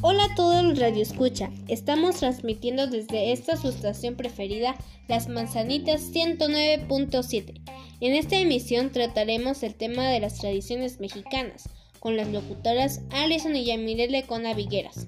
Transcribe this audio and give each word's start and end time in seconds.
Hola 0.00 0.24
a 0.24 0.34
todos 0.34 0.62
los 0.64 0.78
Radio 0.78 1.02
Escucha. 1.02 1.50
Estamos 1.66 2.16
transmitiendo 2.16 2.86
desde 2.86 3.32
esta 3.32 3.56
su 3.56 3.68
estación 3.68 4.16
preferida, 4.16 4.76
Las 5.08 5.28
Manzanitas 5.28 6.12
109.7. 6.12 7.60
En 8.00 8.14
esta 8.14 8.36
emisión 8.36 8.92
trataremos 8.92 9.62
el 9.62 9.74
tema 9.74 10.08
de 10.08 10.20
las 10.20 10.38
tradiciones 10.40 11.00
mexicanas 11.00 11.70
con 12.00 12.16
las 12.18 12.28
locutoras 12.28 13.00
Alison 13.10 13.56
y 13.56 13.64
Yamirele 13.64 14.24
con 14.24 14.44
Vigueras. 14.54 15.06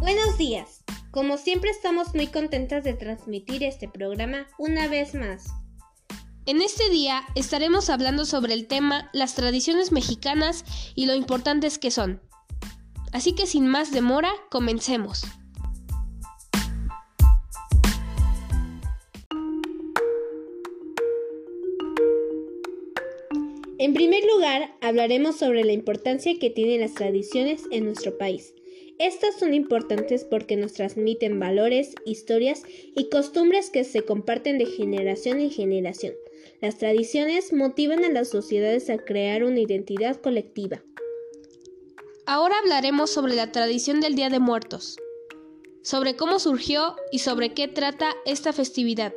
Buenos 0.00 0.36
días. 0.38 0.81
Como 1.12 1.36
siempre 1.36 1.68
estamos 1.68 2.14
muy 2.14 2.28
contentas 2.28 2.84
de 2.84 2.94
transmitir 2.94 3.62
este 3.64 3.86
programa 3.86 4.46
una 4.56 4.88
vez 4.88 5.14
más. 5.14 5.44
En 6.46 6.62
este 6.62 6.88
día 6.88 7.22
estaremos 7.34 7.90
hablando 7.90 8.24
sobre 8.24 8.54
el 8.54 8.66
tema 8.66 9.10
las 9.12 9.34
tradiciones 9.34 9.92
mexicanas 9.92 10.64
y 10.94 11.04
lo 11.04 11.14
importantes 11.14 11.78
que 11.78 11.90
son. 11.90 12.22
Así 13.12 13.34
que 13.34 13.46
sin 13.46 13.66
más 13.66 13.92
demora, 13.92 14.32
comencemos. 14.50 15.24
En 23.76 23.92
primer 23.92 24.24
lugar, 24.34 24.74
hablaremos 24.80 25.36
sobre 25.36 25.62
la 25.62 25.72
importancia 25.72 26.38
que 26.40 26.48
tienen 26.48 26.80
las 26.80 26.94
tradiciones 26.94 27.64
en 27.70 27.84
nuestro 27.84 28.16
país. 28.16 28.54
Estas 29.02 29.36
son 29.36 29.52
importantes 29.52 30.22
porque 30.24 30.56
nos 30.56 30.74
transmiten 30.74 31.40
valores, 31.40 31.96
historias 32.06 32.62
y 32.94 33.08
costumbres 33.08 33.68
que 33.68 33.82
se 33.82 34.04
comparten 34.04 34.58
de 34.58 34.66
generación 34.66 35.40
en 35.40 35.50
generación. 35.50 36.14
Las 36.60 36.78
tradiciones 36.78 37.52
motivan 37.52 38.04
a 38.04 38.10
las 38.10 38.28
sociedades 38.28 38.90
a 38.90 38.98
crear 38.98 39.42
una 39.42 39.58
identidad 39.58 40.20
colectiva. 40.20 40.84
Ahora 42.26 42.54
hablaremos 42.60 43.10
sobre 43.10 43.34
la 43.34 43.50
tradición 43.50 44.00
del 44.00 44.14
Día 44.14 44.30
de 44.30 44.38
Muertos, 44.38 44.96
sobre 45.82 46.14
cómo 46.14 46.38
surgió 46.38 46.94
y 47.10 47.18
sobre 47.18 47.54
qué 47.54 47.66
trata 47.66 48.14
esta 48.24 48.52
festividad. 48.52 49.12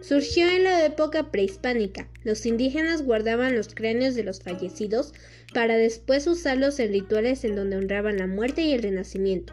Surgió 0.00 0.48
en 0.48 0.64
la 0.64 0.86
época 0.86 1.30
prehispánica. 1.30 2.08
Los 2.24 2.46
indígenas 2.46 3.02
guardaban 3.02 3.54
los 3.54 3.74
cráneos 3.74 4.14
de 4.14 4.24
los 4.24 4.40
fallecidos 4.40 5.12
para 5.52 5.76
después 5.76 6.26
usarlos 6.26 6.80
en 6.80 6.92
rituales 6.92 7.44
en 7.44 7.54
donde 7.54 7.76
honraban 7.76 8.16
la 8.16 8.26
muerte 8.26 8.62
y 8.62 8.72
el 8.72 8.82
renacimiento. 8.82 9.52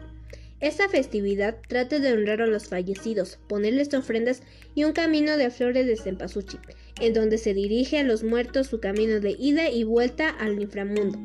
Esta 0.60 0.88
festividad 0.88 1.58
trata 1.68 2.00
de 2.00 2.12
honrar 2.12 2.42
a 2.42 2.46
los 2.46 2.66
fallecidos, 2.66 3.38
ponerles 3.46 3.92
ofrendas 3.94 4.42
y 4.74 4.84
un 4.84 4.92
camino 4.92 5.36
de 5.36 5.50
flores 5.50 5.86
de 5.86 5.96
cempasúchil, 5.96 6.60
en 7.00 7.12
donde 7.12 7.38
se 7.38 7.54
dirige 7.54 7.98
a 7.98 8.02
los 8.02 8.24
muertos 8.24 8.66
su 8.66 8.80
camino 8.80 9.20
de 9.20 9.36
ida 9.38 9.70
y 9.70 9.84
vuelta 9.84 10.30
al 10.30 10.60
inframundo. 10.60 11.18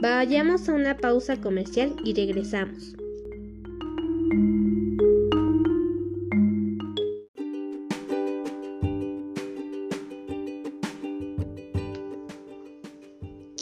Vayamos 0.00 0.68
a 0.68 0.72
una 0.72 0.96
pausa 0.96 1.40
comercial 1.40 1.94
y 2.04 2.14
regresamos. 2.14 2.96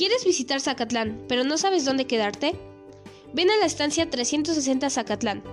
¿Quieres 0.03 0.25
visitar 0.25 0.61
Zacatlán, 0.61 1.25
pero 1.28 1.45
no 1.45 1.56
sabes 1.56 1.84
dónde 1.84 2.08
quedarte? 2.08 2.56
Ven 3.33 3.53
a 3.53 3.56
la 3.58 3.67
estancia 3.67 4.11
360 4.11 4.91
Zacatlán, 4.91 5.44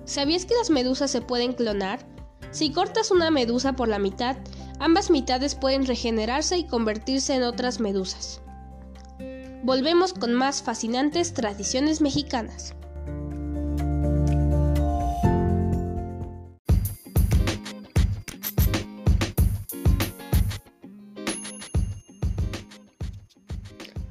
¿Sabías 0.06 0.46
que 0.46 0.56
las 0.56 0.70
medusas 0.70 1.12
se 1.12 1.22
pueden 1.22 1.54
clonar? 1.54 2.08
Si 2.52 2.72
cortas 2.72 3.12
una 3.12 3.32
medusa 3.32 3.74
por 3.74 3.88
la 3.88 4.00
mitad, 4.00 4.38
ambas 4.80 5.10
mitades 5.10 5.56
pueden 5.56 5.86
regenerarse 5.86 6.58
y 6.58 6.68
convertirse 6.68 7.36
en 7.36 7.44
otras 7.44 7.80
medusas 7.80 8.42
volvemos 9.66 10.14
con 10.14 10.36
más 10.36 10.62
fascinantes 10.62 11.34
tradiciones 11.34 12.00
mexicanas. 12.00 12.76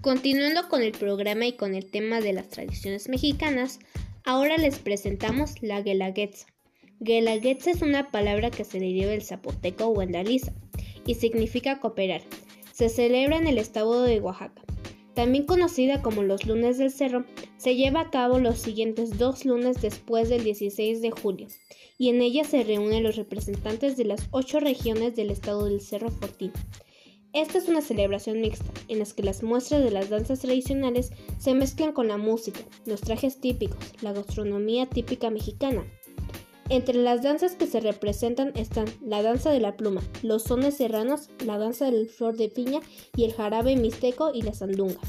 Continuando 0.04 0.68
con 0.68 0.82
el 0.82 0.92
programa 0.92 1.46
y 1.46 1.54
con 1.54 1.74
el 1.74 1.90
tema 1.90 2.20
de 2.20 2.34
las 2.34 2.50
tradiciones 2.50 3.08
mexicanas, 3.08 3.78
ahora 4.22 4.58
les 4.58 4.78
presentamos 4.78 5.62
la 5.62 5.80
guelaguetza. 5.80 6.46
Guelaguetza 7.00 7.70
es 7.70 7.80
una 7.80 8.10
palabra 8.10 8.50
que 8.50 8.66
se 8.66 8.80
deriva 8.80 9.12
del 9.12 9.22
zapoteco 9.22 9.86
o 9.86 10.02
endaliza 10.02 10.52
y 11.06 11.14
significa 11.14 11.80
cooperar. 11.80 12.20
Se 12.70 12.90
celebra 12.90 13.38
en 13.38 13.46
el 13.46 13.56
estado 13.56 14.02
de 14.02 14.20
Oaxaca 14.20 14.60
también 15.14 15.46
conocida 15.46 16.02
como 16.02 16.22
los 16.22 16.44
lunes 16.44 16.76
del 16.76 16.90
cerro, 16.90 17.24
se 17.56 17.76
lleva 17.76 18.00
a 18.00 18.10
cabo 18.10 18.40
los 18.40 18.58
siguientes 18.58 19.16
dos 19.16 19.44
lunes 19.44 19.80
después 19.80 20.28
del 20.28 20.42
16 20.42 21.00
de 21.00 21.12
julio, 21.12 21.46
y 21.98 22.08
en 22.08 22.20
ella 22.20 22.42
se 22.42 22.64
reúnen 22.64 23.04
los 23.04 23.16
representantes 23.16 23.96
de 23.96 24.04
las 24.04 24.26
ocho 24.32 24.58
regiones 24.58 25.14
del 25.14 25.30
estado 25.30 25.66
del 25.66 25.80
Cerro 25.80 26.10
Fortín. 26.10 26.52
Esta 27.34 27.58
es 27.58 27.66
una 27.66 27.82
celebración 27.82 28.40
mixta, 28.40 28.70
en 28.86 29.00
la 29.00 29.04
que 29.06 29.24
las 29.24 29.42
muestras 29.42 29.82
de 29.82 29.90
las 29.90 30.08
danzas 30.08 30.38
tradicionales 30.38 31.10
se 31.36 31.52
mezclan 31.52 31.92
con 31.92 32.06
la 32.06 32.16
música, 32.16 32.60
los 32.86 33.00
trajes 33.00 33.40
típicos, 33.40 33.92
la 34.02 34.12
gastronomía 34.12 34.86
típica 34.86 35.30
mexicana. 35.30 35.84
Entre 36.68 36.94
las 36.94 37.24
danzas 37.24 37.56
que 37.56 37.66
se 37.66 37.80
representan 37.80 38.52
están 38.54 38.86
la 39.04 39.20
danza 39.20 39.50
de 39.50 39.58
la 39.58 39.76
pluma, 39.76 40.00
los 40.22 40.44
sones 40.44 40.76
serranos, 40.76 41.28
la 41.44 41.58
danza 41.58 41.90
del 41.90 42.08
flor 42.08 42.36
de 42.36 42.48
piña 42.48 42.80
y 43.16 43.24
el 43.24 43.34
jarabe 43.34 43.74
mixteco 43.74 44.30
y 44.32 44.42
la 44.42 44.54
sandunga. 44.54 45.00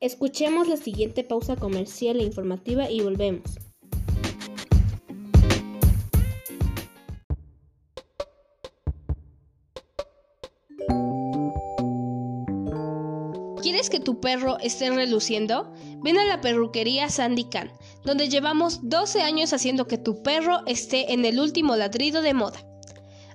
Escuchemos 0.00 0.68
la 0.68 0.78
siguiente 0.78 1.22
pausa 1.22 1.56
comercial 1.56 2.18
e 2.18 2.24
informativa 2.24 2.90
y 2.90 3.02
volvemos. 3.02 3.67
¿Quieres 13.78 13.90
que 13.90 14.00
tu 14.00 14.18
perro 14.18 14.58
esté 14.58 14.90
reluciendo? 14.90 15.72
Ven 16.02 16.18
a 16.18 16.24
la 16.24 16.40
perruquería 16.40 17.08
Sandy 17.10 17.44
Can, 17.44 17.70
donde 18.02 18.28
llevamos 18.28 18.80
12 18.82 19.22
años 19.22 19.52
haciendo 19.52 19.86
que 19.86 19.98
tu 19.98 20.20
perro 20.20 20.66
esté 20.66 21.12
en 21.12 21.24
el 21.24 21.38
último 21.38 21.76
ladrido 21.76 22.20
de 22.20 22.34
moda. 22.34 22.58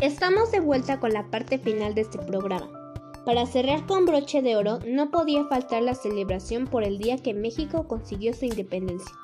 Estamos 0.00 0.50
de 0.50 0.58
vuelta 0.58 0.98
con 0.98 1.12
la 1.12 1.30
parte 1.30 1.60
final 1.60 1.94
de 1.94 2.00
este 2.00 2.18
programa. 2.18 2.81
Para 3.24 3.46
cerrar 3.46 3.86
con 3.86 4.04
broche 4.04 4.42
de 4.42 4.56
oro, 4.56 4.80
no 4.86 5.10
podía 5.10 5.44
faltar 5.44 5.82
la 5.82 5.94
celebración 5.94 6.66
por 6.66 6.82
el 6.82 6.98
día 6.98 7.18
que 7.18 7.34
México 7.34 7.86
consiguió 7.86 8.34
su 8.34 8.46
independencia. 8.46 9.14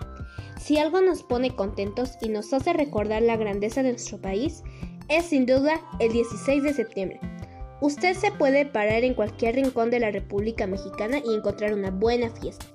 Si 0.60 0.78
algo 0.78 1.00
nos 1.00 1.24
pone 1.24 1.56
contentos 1.56 2.12
y 2.20 2.28
nos 2.28 2.52
hace 2.52 2.72
recordar 2.72 3.22
la 3.22 3.36
grandeza 3.36 3.82
de 3.82 3.90
nuestro 3.90 4.18
país, 4.18 4.62
es 5.08 5.26
sin 5.26 5.46
duda 5.46 5.80
el 5.98 6.12
16 6.12 6.62
de 6.62 6.74
septiembre. 6.74 7.20
Usted 7.80 8.14
se 8.14 8.30
puede 8.30 8.66
parar 8.66 9.02
en 9.02 9.14
cualquier 9.14 9.56
rincón 9.56 9.90
de 9.90 10.00
la 10.00 10.10
República 10.10 10.66
Mexicana 10.66 11.18
y 11.24 11.34
encontrar 11.34 11.74
una 11.74 11.90
buena 11.90 12.30
fiesta. 12.30 12.66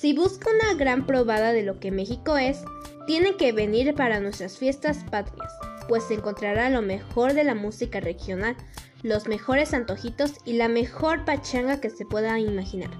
Si 0.00 0.12
busca 0.12 0.48
una 0.48 0.74
gran 0.74 1.06
probada 1.06 1.52
de 1.52 1.64
lo 1.64 1.80
que 1.80 1.90
México 1.90 2.36
es, 2.36 2.62
tiene 3.08 3.34
que 3.34 3.50
venir 3.50 3.96
para 3.96 4.20
nuestras 4.20 4.56
fiestas 4.56 4.98
patrias, 5.10 5.52
pues 5.88 6.08
encontrará 6.12 6.70
lo 6.70 6.82
mejor 6.82 7.32
de 7.34 7.42
la 7.42 7.56
música 7.56 7.98
regional, 7.98 8.56
los 9.02 9.26
mejores 9.26 9.74
antojitos 9.74 10.34
y 10.44 10.52
la 10.52 10.68
mejor 10.68 11.24
pachanga 11.24 11.80
que 11.80 11.90
se 11.90 12.04
pueda 12.04 12.38
imaginar. 12.38 12.90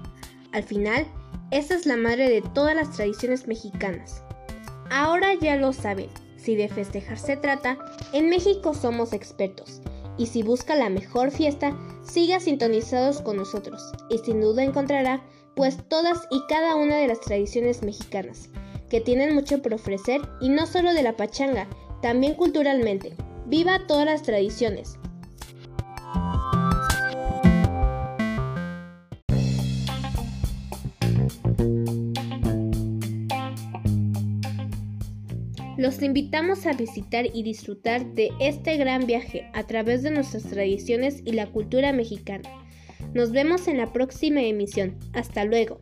Al 0.51 0.63
final, 0.63 1.07
esta 1.51 1.75
es 1.75 1.85
la 1.85 1.95
madre 1.95 2.29
de 2.29 2.41
todas 2.41 2.75
las 2.75 2.91
tradiciones 2.91 3.47
mexicanas. 3.47 4.21
Ahora 4.91 5.35
ya 5.35 5.55
lo 5.55 5.71
saben, 5.71 6.09
si 6.35 6.57
de 6.57 6.67
festejar 6.67 7.17
se 7.17 7.37
trata, 7.37 7.77
en 8.11 8.29
México 8.29 8.73
somos 8.73 9.13
expertos. 9.13 9.79
Y 10.17 10.25
si 10.25 10.43
busca 10.43 10.75
la 10.75 10.89
mejor 10.89 11.31
fiesta, 11.31 11.79
siga 12.03 12.41
sintonizados 12.41 13.21
con 13.21 13.37
nosotros 13.37 13.81
y 14.09 14.17
sin 14.17 14.41
duda 14.41 14.65
encontrará 14.65 15.23
pues 15.59 15.77
todas 15.89 16.25
y 16.31 16.41
cada 16.47 16.77
una 16.77 16.95
de 16.95 17.07
las 17.07 17.19
tradiciones 17.19 17.83
mexicanas, 17.83 18.47
que 18.89 19.01
tienen 19.01 19.35
mucho 19.35 19.61
por 19.61 19.73
ofrecer 19.73 20.21
y 20.39 20.47
no 20.47 20.65
solo 20.65 20.93
de 20.93 21.03
la 21.03 21.17
pachanga, 21.17 21.67
también 22.01 22.35
culturalmente. 22.35 23.13
Viva 23.45 23.85
todas 23.85 24.05
las 24.05 24.23
tradiciones, 24.23 24.97
Los 35.75 36.01
invitamos 36.01 36.65
a 36.65 36.73
visitar 36.73 37.25
y 37.33 37.43
disfrutar 37.43 38.05
de 38.13 38.31
este 38.39 38.77
gran 38.77 39.05
viaje 39.07 39.49
a 39.53 39.63
través 39.63 40.03
de 40.03 40.11
nuestras 40.11 40.43
tradiciones 40.43 41.21
y 41.25 41.31
la 41.31 41.47
cultura 41.47 41.93
mexicana. 41.93 42.49
Nos 43.13 43.31
vemos 43.31 43.67
en 43.67 43.77
la 43.77 43.91
próxima 43.91 44.41
emisión. 44.41 44.95
Hasta 45.13 45.43
luego. 45.43 45.81